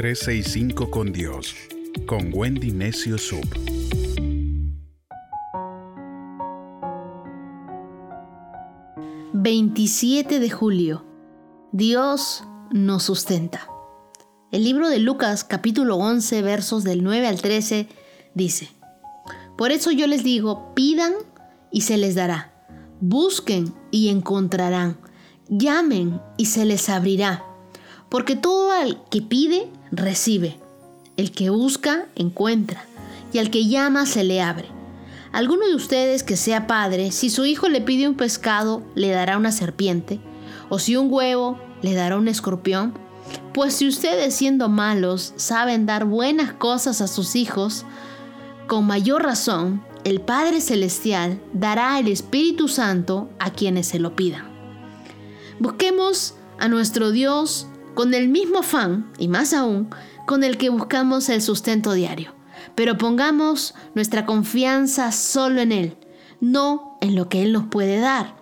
365 0.00 0.90
con 0.90 1.12
Dios, 1.12 1.54
con 2.06 2.30
Wendy 2.32 2.70
Necio 2.70 3.18
Sub. 3.18 3.44
...27 9.34 10.38
de 10.38 10.48
julio... 10.48 11.04
...Dios 11.72 12.44
nos 12.70 13.02
sustenta... 13.02 13.68
El 14.50 14.64
libro 14.64 14.88
de 14.88 15.00
Lucas 15.00 15.44
capítulo 15.44 15.96
11 15.96 16.40
versos 16.40 16.82
del 16.82 17.04
9 17.04 17.26
al 17.26 17.42
13 17.42 17.86
dice, 18.34 18.70
Por 19.58 19.70
eso 19.70 19.90
yo 19.90 20.06
les 20.06 20.24
digo, 20.24 20.74
pidan 20.74 21.12
y 21.70 21.82
se 21.82 21.98
les 21.98 22.14
dará, 22.14 22.54
busquen 23.02 23.74
y 23.90 24.08
encontrarán, 24.08 24.98
llamen 25.50 26.22
y 26.38 26.46
se 26.46 26.64
les 26.64 26.88
abrirá, 26.88 27.44
porque 28.08 28.34
todo 28.34 28.72
al 28.72 29.04
que 29.10 29.20
pide, 29.20 29.70
recibe, 29.92 30.58
el 31.16 31.32
que 31.32 31.50
busca, 31.50 32.06
encuentra, 32.14 32.84
y 33.32 33.38
al 33.38 33.50
que 33.50 33.66
llama, 33.66 34.06
se 34.06 34.24
le 34.24 34.40
abre. 34.42 34.68
¿Alguno 35.32 35.66
de 35.66 35.76
ustedes 35.76 36.22
que 36.22 36.36
sea 36.36 36.66
padre, 36.66 37.12
si 37.12 37.30
su 37.30 37.46
hijo 37.46 37.68
le 37.68 37.80
pide 37.80 38.08
un 38.08 38.16
pescado, 38.16 38.82
le 38.94 39.10
dará 39.10 39.36
una 39.36 39.52
serpiente? 39.52 40.18
¿O 40.68 40.78
si 40.78 40.96
un 40.96 41.12
huevo, 41.12 41.58
le 41.82 41.94
dará 41.94 42.16
un 42.16 42.26
escorpión? 42.26 42.94
Pues 43.54 43.74
si 43.74 43.86
ustedes 43.86 44.34
siendo 44.34 44.68
malos 44.68 45.32
saben 45.36 45.86
dar 45.86 46.04
buenas 46.04 46.52
cosas 46.52 47.00
a 47.00 47.06
sus 47.06 47.36
hijos, 47.36 47.84
con 48.66 48.86
mayor 48.86 49.22
razón 49.22 49.82
el 50.04 50.20
Padre 50.20 50.60
Celestial 50.60 51.40
dará 51.52 51.98
el 51.98 52.08
Espíritu 52.08 52.68
Santo 52.68 53.28
a 53.38 53.50
quienes 53.50 53.86
se 53.86 53.98
lo 53.98 54.16
pidan. 54.16 54.48
Busquemos 55.58 56.34
a 56.58 56.68
nuestro 56.68 57.10
Dios 57.10 57.66
con 57.94 58.14
el 58.14 58.28
mismo 58.28 58.60
afán, 58.60 59.10
y 59.18 59.28
más 59.28 59.52
aún, 59.52 59.90
con 60.26 60.44
el 60.44 60.58
que 60.58 60.70
buscamos 60.70 61.28
el 61.28 61.42
sustento 61.42 61.92
diario. 61.92 62.32
Pero 62.74 62.98
pongamos 62.98 63.74
nuestra 63.94 64.26
confianza 64.26 65.12
solo 65.12 65.60
en 65.60 65.72
Él, 65.72 65.96
no 66.40 66.96
en 67.00 67.14
lo 67.14 67.28
que 67.28 67.42
Él 67.42 67.52
nos 67.52 67.64
puede 67.66 67.98
dar. 67.98 68.36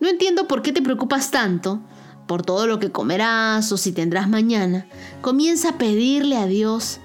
No 0.00 0.08
entiendo 0.08 0.46
por 0.46 0.62
qué 0.62 0.72
te 0.72 0.82
preocupas 0.82 1.30
tanto 1.30 1.80
por 2.26 2.42
todo 2.42 2.68
lo 2.68 2.78
que 2.78 2.92
comerás 2.92 3.72
o 3.72 3.76
si 3.76 3.90
tendrás 3.90 4.28
mañana, 4.28 4.86
comienza 5.20 5.70
a 5.70 5.78
pedirle 5.78 6.36
a 6.36 6.46
Dios 6.46 7.00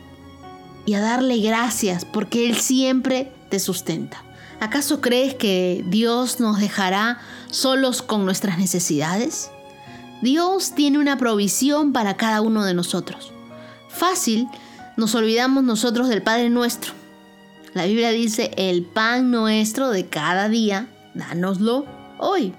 y 0.86 0.94
a 0.94 1.02
darle 1.02 1.40
gracias 1.40 2.06
porque 2.06 2.47
Él 2.47 2.58
siempre 2.58 3.34
te 3.50 3.59
sustenta. 3.59 4.23
¿Acaso 4.59 5.02
crees 5.02 5.34
que 5.34 5.84
Dios 5.88 6.40
nos 6.40 6.59
dejará 6.59 7.18
solos 7.50 8.03
con 8.03 8.23
nuestras 8.23 8.59
necesidades? 8.59 9.50
Dios 10.26 10.72
tiene 10.73 10.98
una 10.98 11.20
provisión 11.20 11.94
para 11.94 12.18
cada 12.18 12.42
uno 12.42 12.66
de 12.66 12.73
nosotros. 12.73 13.31
Fácil, 13.90 14.48
nos 14.98 15.14
olvidamos 15.14 15.64
nosotros 15.64 16.09
del 16.09 16.23
Padre 16.23 16.50
nuestro. 16.50 16.94
La 17.76 17.86
Biblia 17.86 18.09
dice, 18.09 18.50
el 18.58 18.81
pan 18.81 19.30
nuestro 19.30 19.92
de 19.92 20.08
cada 20.08 20.50
día, 20.50 20.88
dánoslo 21.14 21.86
hoy. 22.18 22.56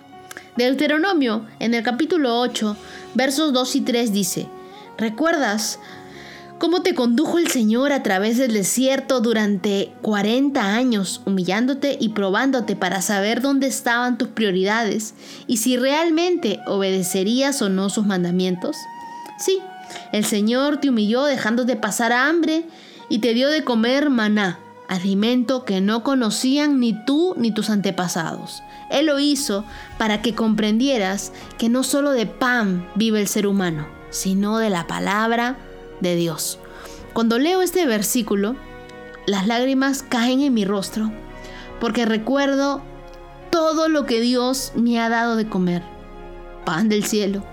Deuteronomio, 0.57 1.45
en 1.59 1.75
el 1.75 1.83
capítulo 1.83 2.39
8, 2.39 2.77
versos 3.15 3.53
2 3.53 3.75
y 3.75 3.81
3 3.81 4.13
dice, 4.13 4.47
¿recuerdas 4.97 5.81
cómo 6.59 6.83
te 6.83 6.95
condujo 6.95 7.39
el 7.39 7.49
Señor 7.49 7.93
a 7.93 8.03
través 8.03 8.39
del 8.39 8.53
desierto 8.53 9.21
durante 9.21 9.93
40 10.03 10.75
años, 10.75 11.21
humillándote 11.27 11.97
y 12.01 12.11
probándote 12.11 12.77
para 12.77 13.03
saber 13.03 13.41
dónde 13.41 13.67
estaban 13.67 14.19
tus 14.19 14.29
prioridades 14.29 15.15
y 15.47 15.59
si 15.59 15.77
realmente 15.77 16.61
obedecerías 16.67 17.61
o 17.63 17.69
no 17.69 17.91
sus 17.91 18.07
mandamientos? 18.07 18.77
Sí, 19.39 19.59
el 20.13 20.25
Señor 20.25 20.79
te 20.79 20.89
humilló 20.89 21.25
dejándote 21.25 21.77
pasar 21.77 22.13
hambre 22.13 22.65
y 23.09 23.19
te 23.19 23.35
dio 23.35 23.51
de 23.51 23.63
comer 23.63 24.11
maná, 24.11 24.59
alimento 24.89 25.65
que 25.65 25.81
no 25.81 26.03
conocían 26.03 26.81
ni 26.81 27.05
tú 27.05 27.35
ni 27.37 27.51
tus 27.51 27.71
antepasados. 27.71 28.63
Él 28.91 29.07
lo 29.07 29.19
hizo 29.19 29.65
para 29.99 30.23
que 30.23 30.35
comprendieras 30.35 31.33
que 31.59 31.69
no 31.69 31.83
solo 31.83 32.13
de 32.13 32.27
pan 32.27 32.89
vive 32.95 33.21
el 33.21 33.29
ser 33.29 33.47
humano, 33.47 33.87
sino 34.11 34.59
de 34.59 34.71
la 34.71 34.87
palabra 34.87 35.57
de 36.01 36.17
Dios. 36.17 36.59
Cuando 37.13 37.39
leo 37.39 37.63
este 37.63 37.87
versículo, 37.87 38.57
las 39.27 39.47
lágrimas 39.47 40.03
caen 40.03 40.41
en 40.41 40.55
mi 40.55 40.65
rostro 40.65 41.11
porque 41.81 42.07
recuerdo 42.07 42.83
todo 43.51 43.89
lo 43.89 44.07
que 44.07 44.21
Dios 44.21 44.73
me 44.75 45.01
ha 45.01 45.09
dado 45.09 45.37
de 45.37 45.49
comer. 45.49 45.83
Pan 46.65 46.89
del 46.89 47.05
cielo. 47.05 47.45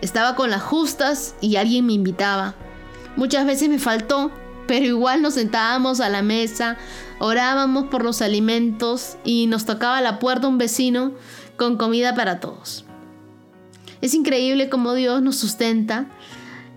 Estaba 0.00 0.34
con 0.34 0.50
las 0.50 0.62
justas 0.62 1.34
y 1.40 1.56
alguien 1.56 1.86
me 1.86 1.92
invitaba. 1.92 2.54
Muchas 3.16 3.46
veces 3.46 3.68
me 3.68 3.78
faltó, 3.78 4.30
pero 4.66 4.84
igual 4.84 5.22
nos 5.22 5.34
sentábamos 5.34 6.00
a 6.00 6.08
la 6.08 6.22
mesa, 6.22 6.76
orábamos 7.18 7.84
por 7.84 8.04
los 8.04 8.22
alimentos 8.22 9.16
y 9.24 9.46
nos 9.46 9.64
tocaba 9.64 10.00
la 10.00 10.18
puerta 10.18 10.48
un 10.48 10.58
vecino 10.58 11.12
con 11.56 11.76
comida 11.76 12.14
para 12.14 12.40
todos. 12.40 12.84
Es 14.00 14.14
increíble 14.14 14.68
cómo 14.68 14.92
Dios 14.94 15.22
nos 15.22 15.36
sustenta 15.36 16.06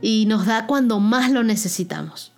y 0.01 0.25
nos 0.25 0.45
da 0.45 0.67
cuando 0.67 0.99
más 0.99 1.31
lo 1.31 1.43
necesitamos. 1.43 2.31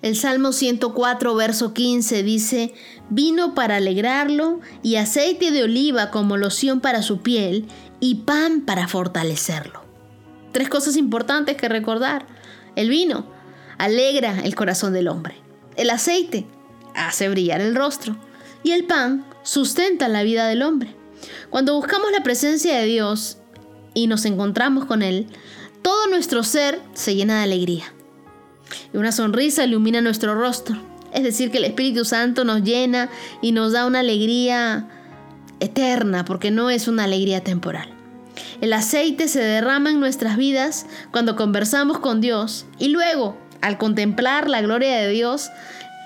El 0.00 0.14
Salmo 0.14 0.52
104, 0.52 1.34
verso 1.34 1.74
15 1.74 2.22
dice, 2.22 2.72
vino 3.10 3.54
para 3.54 3.76
alegrarlo 3.76 4.60
y 4.82 4.94
aceite 4.96 5.50
de 5.50 5.64
oliva 5.64 6.10
como 6.10 6.36
loción 6.36 6.80
para 6.80 7.02
su 7.02 7.20
piel 7.20 7.66
y 7.98 8.16
pan 8.16 8.60
para 8.60 8.86
fortalecerlo. 8.86 9.82
Tres 10.52 10.68
cosas 10.68 10.96
importantes 10.96 11.56
que 11.56 11.68
recordar. 11.68 12.26
El 12.76 12.90
vino 12.90 13.26
alegra 13.76 14.38
el 14.40 14.54
corazón 14.54 14.92
del 14.92 15.08
hombre. 15.08 15.34
El 15.76 15.90
aceite 15.90 16.46
hace 16.94 17.28
brillar 17.28 17.60
el 17.60 17.74
rostro. 17.74 18.16
Y 18.62 18.72
el 18.72 18.84
pan 18.84 19.24
sustenta 19.42 20.08
la 20.08 20.22
vida 20.22 20.46
del 20.48 20.62
hombre. 20.62 20.94
Cuando 21.50 21.74
buscamos 21.74 22.10
la 22.12 22.22
presencia 22.22 22.76
de 22.78 22.86
Dios 22.86 23.38
y 23.94 24.06
nos 24.06 24.24
encontramos 24.24 24.84
con 24.84 25.02
Él, 25.02 25.26
todo 25.82 26.08
nuestro 26.08 26.42
ser 26.42 26.80
se 26.94 27.14
llena 27.14 27.38
de 27.38 27.42
alegría. 27.44 27.84
Y 28.92 28.96
una 28.96 29.12
sonrisa 29.12 29.64
ilumina 29.64 30.00
nuestro 30.00 30.34
rostro. 30.34 30.76
Es 31.12 31.22
decir, 31.22 31.50
que 31.50 31.58
el 31.58 31.64
Espíritu 31.64 32.04
Santo 32.04 32.44
nos 32.44 32.62
llena 32.62 33.08
y 33.40 33.52
nos 33.52 33.72
da 33.72 33.86
una 33.86 34.00
alegría 34.00 34.88
eterna, 35.60 36.24
porque 36.24 36.50
no 36.50 36.70
es 36.70 36.88
una 36.88 37.04
alegría 37.04 37.42
temporal. 37.42 37.88
El 38.60 38.72
aceite 38.72 39.28
se 39.28 39.40
derrama 39.40 39.90
en 39.90 40.00
nuestras 40.00 40.36
vidas 40.36 40.86
cuando 41.10 41.36
conversamos 41.36 41.98
con 41.98 42.20
Dios 42.20 42.66
y 42.78 42.88
luego, 42.88 43.36
al 43.60 43.78
contemplar 43.78 44.48
la 44.48 44.60
gloria 44.60 44.96
de 44.96 45.08
Dios, 45.08 45.50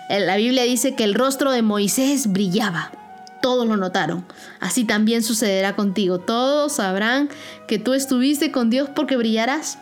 la 0.09 0.37
Biblia 0.37 0.65
dice 0.65 0.95
que 0.95 1.05
el 1.05 1.15
rostro 1.15 1.51
de 1.51 1.63
Moisés 1.63 2.33
brillaba. 2.33 2.93
Todos 3.43 3.67
lo 3.67 3.77
notaron. 3.77 4.25
Así 4.61 4.85
también 4.85 5.23
sucederá 5.23 5.75
contigo. 5.75 6.21
Todos 6.21 6.75
sabrán 6.75 7.29
que 7.67 7.81
tú 7.81 7.93
estuviste 7.93 8.53
con 8.53 8.71
Dios 8.71 8.89
porque 8.95 9.17
brillarás. 9.17 9.79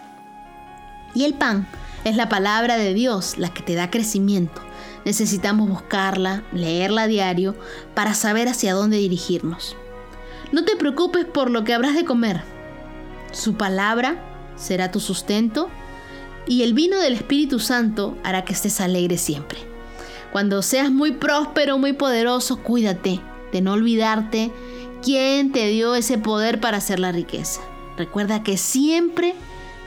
Y 1.14 1.24
el 1.24 1.34
pan 1.34 1.68
es 2.04 2.16
la 2.16 2.30
palabra 2.30 2.76
de 2.78 2.94
Dios, 2.94 3.36
la 3.36 3.52
que 3.52 3.62
te 3.62 3.74
da 3.74 3.90
crecimiento. 3.90 4.62
Necesitamos 5.04 5.68
buscarla, 5.68 6.42
leerla 6.52 7.02
a 7.02 7.06
diario, 7.06 7.54
para 7.94 8.14
saber 8.14 8.48
hacia 8.48 8.72
dónde 8.72 8.96
dirigirnos. 8.96 9.76
No 10.52 10.64
te 10.64 10.76
preocupes 10.76 11.26
por 11.26 11.50
lo 11.50 11.62
que 11.62 11.74
habrás 11.74 11.94
de 11.94 12.06
comer. 12.06 12.42
Su 13.32 13.54
palabra 13.54 14.16
será 14.56 14.90
tu 14.90 15.00
sustento 15.00 15.68
y 16.46 16.62
el 16.62 16.72
vino 16.72 16.98
del 16.98 17.12
Espíritu 17.12 17.58
Santo 17.58 18.16
hará 18.24 18.44
que 18.44 18.54
estés 18.54 18.80
alegre 18.80 19.18
siempre. 19.18 19.58
Cuando 20.32 20.62
seas 20.62 20.90
muy 20.90 21.12
próspero, 21.12 21.76
muy 21.76 21.92
poderoso, 21.92 22.62
cuídate 22.62 23.20
de 23.52 23.60
no 23.60 23.72
olvidarte 23.72 24.50
quién 25.02 25.52
te 25.52 25.68
dio 25.68 25.94
ese 25.94 26.18
poder 26.18 26.60
para 26.60 26.78
hacer 26.78 27.00
la 27.00 27.12
riqueza. 27.12 27.60
Recuerda 27.96 28.42
que 28.42 28.56
siempre 28.56 29.34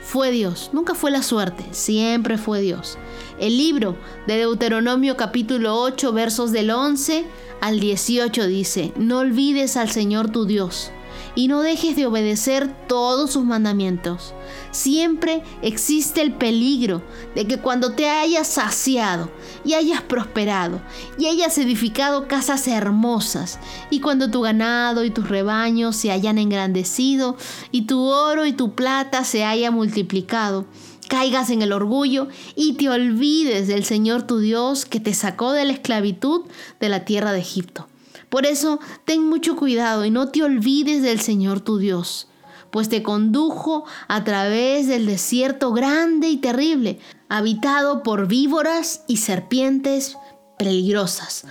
fue 0.02 0.30
Dios, 0.30 0.70
nunca 0.72 0.94
fue 0.94 1.10
la 1.10 1.22
suerte, 1.22 1.64
siempre 1.70 2.38
fue 2.38 2.60
Dios. 2.60 2.98
El 3.38 3.56
libro 3.56 3.96
de 4.26 4.36
Deuteronomio 4.36 5.16
capítulo 5.16 5.80
8 5.80 6.12
versos 6.12 6.52
del 6.52 6.70
11 6.70 7.24
al 7.60 7.80
18 7.80 8.46
dice, 8.46 8.92
no 8.96 9.18
olvides 9.20 9.76
al 9.76 9.90
Señor 9.90 10.30
tu 10.30 10.44
Dios 10.44 10.92
y 11.34 11.48
no 11.48 11.62
dejes 11.62 11.96
de 11.96 12.06
obedecer 12.06 12.68
todos 12.86 13.32
sus 13.32 13.44
mandamientos. 13.44 14.34
Siempre 14.70 15.42
existe 15.62 16.20
el 16.20 16.32
peligro 16.32 17.02
de 17.34 17.46
que 17.46 17.58
cuando 17.58 17.92
te 17.92 18.08
hayas 18.08 18.48
saciado 18.48 19.30
y 19.64 19.74
hayas 19.74 20.02
prosperado 20.02 20.80
y 21.18 21.26
hayas 21.26 21.56
edificado 21.58 22.28
casas 22.28 22.66
hermosas 22.68 23.58
y 23.90 24.00
cuando 24.00 24.30
tu 24.30 24.42
ganado 24.42 25.04
y 25.04 25.10
tus 25.10 25.28
rebaños 25.28 25.96
se 25.96 26.10
hayan 26.10 26.38
engrandecido 26.38 27.36
y 27.70 27.82
tu 27.82 28.02
oro 28.02 28.46
y 28.46 28.52
tu 28.52 28.74
plata 28.74 29.24
se 29.24 29.44
haya 29.44 29.70
multiplicado, 29.70 30.66
caigas 31.08 31.50
en 31.50 31.62
el 31.62 31.72
orgullo 31.72 32.28
y 32.56 32.74
te 32.74 32.88
olvides 32.88 33.68
del 33.68 33.84
Señor 33.84 34.22
tu 34.24 34.38
Dios 34.38 34.84
que 34.84 35.00
te 35.00 35.14
sacó 35.14 35.52
de 35.52 35.64
la 35.64 35.72
esclavitud 35.72 36.42
de 36.80 36.88
la 36.88 37.04
tierra 37.04 37.32
de 37.32 37.40
Egipto. 37.40 37.86
Por 38.34 38.46
eso, 38.46 38.80
ten 39.04 39.28
mucho 39.28 39.54
cuidado 39.54 40.04
y 40.04 40.10
no 40.10 40.26
te 40.26 40.42
olvides 40.42 41.02
del 41.02 41.20
Señor 41.20 41.60
tu 41.60 41.78
Dios, 41.78 42.26
pues 42.72 42.88
te 42.88 43.00
condujo 43.00 43.84
a 44.08 44.24
través 44.24 44.88
del 44.88 45.06
desierto 45.06 45.72
grande 45.72 46.30
y 46.30 46.38
terrible, 46.38 46.98
habitado 47.28 48.02
por 48.02 48.26
víboras 48.26 49.04
y 49.06 49.18
serpientes 49.18 50.16
peligrosas, 50.58 51.44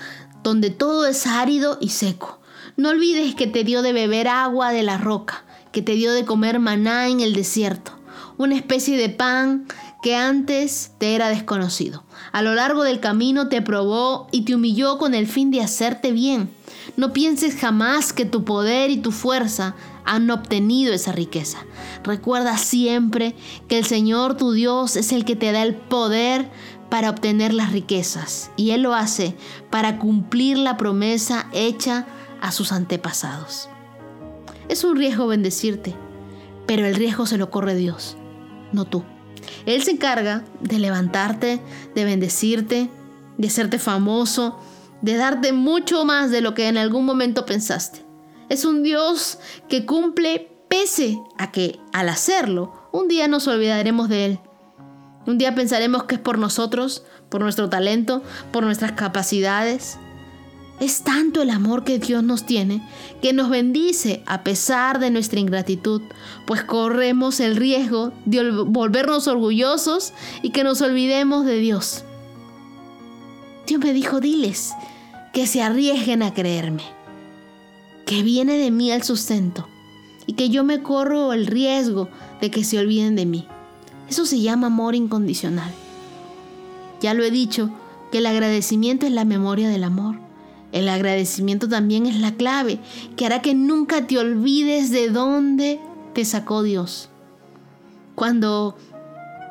donde 0.43 0.71
todo 0.71 1.05
es 1.05 1.25
árido 1.25 1.77
y 1.79 1.87
seco. 1.87 2.41
No 2.75 2.89
olvides 2.89 3.33
que 3.33 3.47
te 3.47 3.63
dio 3.63 3.81
de 3.81 3.93
beber 3.93 4.27
agua 4.27 4.73
de 4.73 4.83
la 4.83 4.97
roca, 4.97 5.45
que 5.71 5.81
te 5.81 5.93
dio 5.93 6.11
de 6.11 6.25
comer 6.25 6.59
maná 6.59 7.07
en 7.07 7.21
el 7.21 7.31
desierto, 7.31 7.93
una 8.37 8.57
especie 8.57 8.97
de 8.97 9.07
pan 9.07 9.67
que 10.01 10.17
antes 10.17 10.91
te 10.97 11.15
era 11.15 11.29
desconocido. 11.29 12.03
A 12.33 12.41
lo 12.41 12.53
largo 12.53 12.83
del 12.83 12.99
camino 12.99 13.47
te 13.47 13.61
probó 13.61 14.27
y 14.33 14.41
te 14.41 14.53
humilló 14.53 14.97
con 14.97 15.13
el 15.13 15.27
fin 15.27 15.49
de 15.49 15.61
hacerte 15.61 16.11
bien. 16.11 16.49
No 16.95 17.11
pienses 17.11 17.55
jamás 17.55 18.13
que 18.13 18.25
tu 18.25 18.45
poder 18.45 18.91
y 18.91 18.97
tu 18.97 19.11
fuerza 19.11 19.75
han 20.05 20.29
obtenido 20.29 20.93
esa 20.93 21.11
riqueza. 21.11 21.59
Recuerda 22.03 22.57
siempre 22.57 23.35
que 23.67 23.79
el 23.79 23.85
Señor 23.85 24.37
tu 24.37 24.51
Dios 24.51 24.95
es 24.95 25.11
el 25.11 25.25
que 25.25 25.35
te 25.35 25.51
da 25.51 25.63
el 25.63 25.73
poder 25.75 26.49
para 26.89 27.09
obtener 27.09 27.53
las 27.53 27.71
riquezas 27.71 28.51
y 28.55 28.71
Él 28.71 28.83
lo 28.83 28.93
hace 28.93 29.35
para 29.71 29.97
cumplir 29.97 30.59
la 30.59 30.77
promesa 30.77 31.47
hecha 31.51 32.05
a 32.41 32.51
sus 32.51 32.71
antepasados. 32.71 33.69
Es 34.69 34.83
un 34.83 34.95
riesgo 34.95 35.25
bendecirte, 35.25 35.95
pero 36.67 36.85
el 36.85 36.93
riesgo 36.93 37.25
se 37.25 37.37
lo 37.37 37.49
corre 37.49 37.75
Dios, 37.75 38.17
no 38.71 38.85
tú. 38.85 39.03
Él 39.65 39.81
se 39.83 39.91
encarga 39.91 40.43
de 40.61 40.77
levantarte, 40.77 41.59
de 41.95 42.05
bendecirte, 42.05 42.89
de 43.37 43.47
hacerte 43.47 43.79
famoso, 43.79 44.59
de 45.03 45.17
darte 45.17 45.51
mucho 45.51 46.05
más 46.05 46.31
de 46.31 46.41
lo 46.41 46.55
que 46.55 46.69
en 46.69 46.77
algún 46.77 47.05
momento 47.05 47.45
pensaste. 47.45 48.05
Es 48.49 48.63
un 48.63 48.83
Dios 48.83 49.37
que 49.67 49.85
cumple 49.85 50.49
pese 50.69 51.19
a 51.37 51.51
que 51.51 51.79
al 51.91 52.07
hacerlo, 52.07 52.73
un 52.93 53.09
día 53.09 53.27
nos 53.27 53.47
olvidaremos 53.47 54.07
de 54.07 54.25
Él. 54.25 54.39
Un 55.27 55.37
día 55.37 55.55
pensaremos 55.55 56.05
que 56.05 56.15
es 56.15 56.21
por 56.21 56.37
nosotros, 56.37 57.03
por 57.29 57.41
nuestro 57.41 57.69
talento, 57.69 58.23
por 58.51 58.63
nuestras 58.63 58.93
capacidades. 58.93 59.97
Es 60.79 61.03
tanto 61.03 61.41
el 61.41 61.49
amor 61.49 61.83
que 61.83 61.99
Dios 61.99 62.23
nos 62.23 62.45
tiene 62.45 62.87
que 63.21 63.33
nos 63.33 63.49
bendice 63.49 64.23
a 64.25 64.43
pesar 64.43 64.99
de 64.99 65.11
nuestra 65.11 65.39
ingratitud, 65.39 66.01
pues 66.47 66.63
corremos 66.63 67.41
el 67.41 67.57
riesgo 67.57 68.13
de 68.25 68.51
volvernos 68.51 69.27
orgullosos 69.27 70.13
y 70.41 70.51
que 70.51 70.63
nos 70.63 70.81
olvidemos 70.81 71.45
de 71.45 71.57
Dios. 71.57 72.05
Dios 73.67 73.81
me 73.81 73.93
dijo, 73.93 74.19
diles 74.19 74.73
que 75.33 75.47
se 75.47 75.63
arriesguen 75.63 76.21
a 76.21 76.33
creerme, 76.33 76.83
que 78.05 78.21
viene 78.21 78.53
de 78.53 78.69
mí 78.71 78.91
el 78.91 79.01
sustento 79.01 79.67
y 80.27 80.33
que 80.33 80.49
yo 80.49 80.63
me 80.63 80.83
corro 80.83 81.33
el 81.33 81.47
riesgo 81.47 82.07
de 82.39 82.51
que 82.51 82.63
se 82.63 82.77
olviden 82.77 83.15
de 83.15 83.25
mí. 83.25 83.47
Eso 84.07 84.25
se 84.27 84.39
llama 84.39 84.67
amor 84.67 84.95
incondicional. 84.95 85.71
Ya 87.01 87.15
lo 87.15 87.23
he 87.23 87.31
dicho, 87.31 87.71
que 88.11 88.19
el 88.19 88.27
agradecimiento 88.27 89.07
es 89.07 89.11
la 89.11 89.25
memoria 89.25 89.69
del 89.69 89.83
amor. 89.83 90.19
El 90.71 90.87
agradecimiento 90.87 91.67
también 91.67 92.05
es 92.05 92.15
la 92.15 92.33
clave 92.33 92.79
que 93.17 93.25
hará 93.25 93.41
que 93.41 93.55
nunca 93.55 94.05
te 94.05 94.19
olvides 94.19 94.91
de 94.91 95.09
dónde 95.09 95.79
te 96.13 96.25
sacó 96.25 96.61
Dios. 96.61 97.09
Cuando 98.13 98.77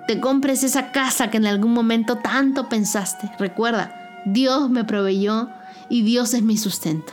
te 0.06 0.20
compres 0.20 0.62
esa 0.62 0.92
casa 0.92 1.28
que 1.28 1.38
en 1.38 1.46
algún 1.46 1.74
momento 1.74 2.18
tanto 2.18 2.68
pensaste, 2.68 3.32
recuerda, 3.40 4.22
Dios 4.26 4.70
me 4.70 4.84
proveyó 4.84 5.48
y 5.88 6.02
Dios 6.02 6.34
es 6.34 6.42
mi 6.42 6.56
sustento. 6.56 7.12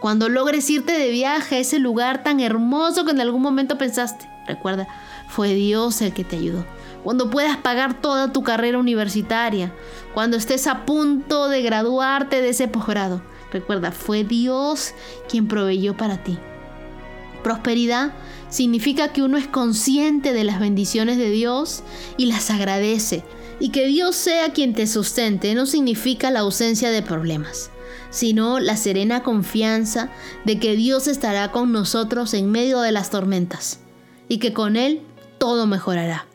Cuando 0.00 0.28
logres 0.28 0.70
irte 0.70 0.92
de 0.92 1.10
viaje 1.10 1.56
a 1.56 1.58
ese 1.58 1.78
lugar 1.78 2.22
tan 2.22 2.40
hermoso 2.40 3.04
que 3.04 3.10
en 3.10 3.20
algún 3.20 3.42
momento 3.42 3.78
pensaste, 3.78 4.28
recuerda, 4.46 4.86
fue 5.28 5.54
Dios 5.54 6.00
el 6.02 6.12
que 6.12 6.24
te 6.24 6.36
ayudó 6.36 6.64
cuando 7.02 7.30
puedas 7.30 7.56
pagar 7.56 8.00
toda 8.00 8.32
tu 8.32 8.42
carrera 8.42 8.78
universitaria, 8.78 9.72
cuando 10.14 10.36
estés 10.36 10.66
a 10.66 10.84
punto 10.84 11.48
de 11.48 11.62
graduarte 11.62 12.42
de 12.42 12.50
ese 12.50 12.68
posgrado. 12.68 13.22
Recuerda, 13.52 13.92
fue 13.92 14.24
Dios 14.24 14.92
quien 15.28 15.48
proveyó 15.48 15.96
para 15.96 16.22
ti. 16.22 16.38
Prosperidad 17.42 18.12
significa 18.50 19.12
que 19.12 19.22
uno 19.22 19.38
es 19.38 19.46
consciente 19.46 20.32
de 20.32 20.44
las 20.44 20.60
bendiciones 20.60 21.16
de 21.16 21.30
Dios 21.30 21.82
y 22.16 22.26
las 22.26 22.50
agradece. 22.50 23.24
Y 23.60 23.70
que 23.70 23.86
Dios 23.86 24.14
sea 24.14 24.52
quien 24.52 24.74
te 24.74 24.86
sustente 24.86 25.54
no 25.54 25.66
significa 25.66 26.30
la 26.30 26.40
ausencia 26.40 26.90
de 26.90 27.02
problemas, 27.02 27.70
sino 28.10 28.60
la 28.60 28.76
serena 28.76 29.22
confianza 29.22 30.10
de 30.44 30.58
que 30.58 30.76
Dios 30.76 31.06
estará 31.06 31.52
con 31.52 31.72
nosotros 31.72 32.34
en 32.34 32.50
medio 32.50 32.80
de 32.80 32.92
las 32.92 33.10
tormentas 33.10 33.80
y 34.28 34.38
que 34.38 34.52
con 34.52 34.76
Él 34.76 35.02
todo 35.38 35.66
mejorará. 35.66 36.26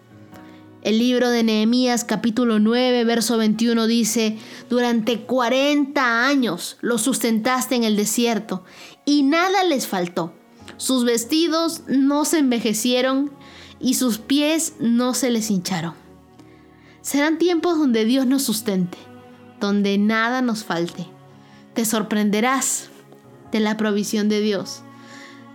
El 0.84 1.00
libro 1.00 1.30
de 1.30 1.44
Nehemías 1.44 2.04
capítulo 2.04 2.60
9, 2.60 3.06
verso 3.06 3.38
21 3.38 3.88
dice, 3.88 4.38
durante 4.70 5.22
40 5.22 6.28
años 6.28 6.78
los 6.82 7.02
sustentaste 7.02 7.76
en 7.76 7.86
el 7.86 7.96
desierto 7.96 8.66
y 9.06 9.24
nada 9.24 9.64
les 9.64 9.88
faltó. 9.88 10.34
Sus 10.76 11.06
vestidos 11.06 11.84
no 11.88 12.26
se 12.26 12.40
envejecieron 12.40 13.32
y 13.80 13.94
sus 13.94 14.18
pies 14.18 14.74
no 14.80 15.14
se 15.14 15.30
les 15.30 15.50
hincharon. 15.52 15.94
Serán 17.02 17.38
tiempos 17.38 17.78
donde 17.78 18.04
Dios 18.04 18.26
nos 18.26 18.44
sustente, 18.44 18.98
donde 19.62 19.98
nada 19.98 20.42
nos 20.42 20.66
falte. 20.66 21.13
Te 21.74 21.86
sorprenderás 21.86 22.90
de 23.52 23.60
la 23.60 23.78
provisión 23.78 24.30
de 24.30 24.42
Dios, 24.42 24.82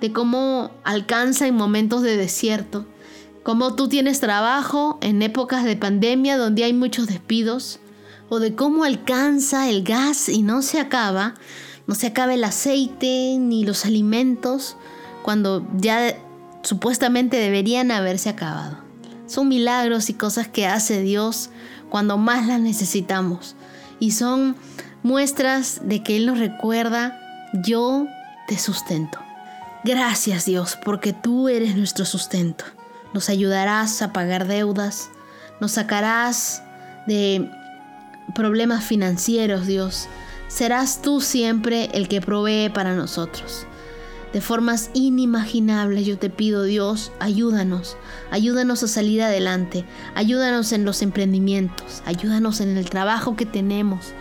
de 0.01 0.13
cómo 0.13 0.71
alcanza 0.85 1.47
en 1.47 1.55
momentos 1.55 2.03
de 2.03 2.17
desierto, 2.17 2.87
cómo 3.43 3.75
tú 3.75 3.89
tienes 3.89 4.21
trabajo 4.21 4.99
en 5.01 5.23
épocas 5.23 5.65
de 5.65 5.77
pandemia 5.77 6.37
donde 6.37 6.65
hay 6.65 6.73
muchos 6.73 7.07
despidos, 7.07 7.81
o 8.29 8.41
de 8.41 8.55
cómo 8.55 8.85
alcanza 8.85 9.69
el 9.69 9.83
gas 9.83 10.29
y 10.29 10.43
no 10.43 10.63
se 10.63 10.81
acaba, 10.81 11.35
no 11.87 11.95
se 11.95 12.09
acaba 12.09 12.35
el 12.35 12.45
aceite 12.45 13.37
ni 13.39 13.65
los 13.65 13.87
alimentos 13.87 14.77
cuando 15.23 15.67
ya 15.77 16.15
supuestamente 16.63 17.39
deberían 17.39 17.91
haberse 17.91 18.29
acabado. 18.29 18.79
Son 19.27 19.49
milagros 19.49 20.11
y 20.11 20.15
cosas 20.15 20.49
que 20.49 20.67
hace 20.67 21.01
Dios 21.01 21.51
cuando 21.89 22.19
más 22.19 22.47
las 22.47 22.61
necesitamos 22.61 23.57
y 24.01 24.13
son 24.13 24.57
muestras 25.03 25.81
de 25.83 26.03
que 26.03 26.17
Él 26.17 26.27
nos 26.27 26.39
recuerda, 26.39 27.19
yo 27.53 28.07
te 28.47 28.59
sustento. 28.59 29.19
Gracias 29.85 30.45
Dios 30.45 30.79
porque 30.85 31.13
tú 31.13 31.49
eres 31.49 31.77
nuestro 31.77 32.05
sustento 32.05 32.65
nos 33.13 33.29
ayudarás 33.29 34.03
a 34.03 34.13
pagar 34.13 34.47
deudas, 34.47 35.11
nos 35.61 35.73
sacarás 35.73 36.63
de 37.07 37.51
problemas 38.35 38.85
financieros, 38.85 39.67
Dios. 39.67 40.09
Serás 40.49 41.03
tú 41.03 41.21
siempre 41.21 41.91
el 41.95 42.09
que 42.09 42.21
provee 42.21 42.71
para 42.73 42.95
nosotros. 42.95 43.67
De 44.33 44.43
formas 44.43 44.91
inimaginables 44.93 46.05
yo 46.05 46.19
te 46.19 46.29
pido, 46.29 46.65
Dios, 46.65 47.13
ayúdanos, 47.19 47.97
ayúdanos 48.31 48.83
a 48.83 48.89
salir 48.89 49.23
adelante, 49.23 49.87
ayúdanos 50.15 50.73
en 50.73 50.85
los 50.85 51.01
emprendimientos, 51.01 52.03
ayúdanos 52.05 52.61
en 52.61 52.77
el 52.77 52.91
trabajo 52.91 53.37
que 53.37 53.47
tenemos. 53.47 54.13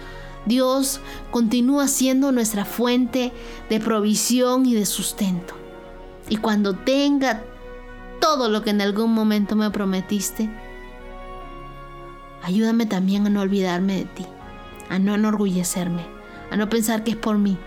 Dios 0.47 1.01
continúa 1.29 1.87
siendo 1.87 2.31
nuestra 2.31 2.65
fuente 2.65 3.33
de 3.69 3.79
provisión 3.79 4.65
y 4.65 4.73
de 4.73 4.85
sustento. 4.85 5.55
Y 6.29 6.37
cuando 6.37 6.73
tenga 6.73 7.43
todo 8.19 8.49
lo 8.49 8.61
que 8.63 8.71
en 8.71 8.81
algún 8.81 9.13
momento 9.13 9.55
me 9.55 9.69
prometiste. 9.71 10.49
Ayúdame 12.43 12.85
también 12.85 13.25
a 13.25 13.29
no 13.29 13.41
olvidarme 13.41 13.97
de 13.97 14.05
ti, 14.05 14.25
a 14.89 14.99
no 14.99 15.15
enorgullecerme, 15.15 16.05
a 16.51 16.55
no 16.55 16.69
pensar 16.69 17.03
que 17.03 17.11
es 17.11 17.17
por 17.17 17.37
mí, 17.37 17.57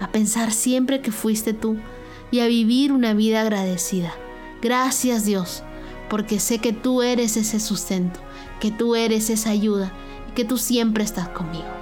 a 0.00 0.10
pensar 0.10 0.52
siempre 0.52 1.00
que 1.00 1.12
fuiste 1.12 1.52
tú 1.52 1.76
y 2.30 2.40
a 2.40 2.46
vivir 2.46 2.92
una 2.92 3.14
vida 3.14 3.42
agradecida. 3.42 4.12
Gracias 4.62 5.24
Dios, 5.24 5.62
porque 6.08 6.40
sé 6.40 6.58
que 6.58 6.72
tú 6.72 7.02
eres 7.02 7.36
ese 7.36 7.60
sustento, 7.60 8.20
que 8.60 8.70
tú 8.70 8.94
eres 8.94 9.30
esa 9.30 9.50
ayuda 9.50 9.92
y 10.30 10.32
que 10.32 10.44
tú 10.44 10.56
siempre 10.56 11.04
estás 11.04 11.28
conmigo. 11.28 11.77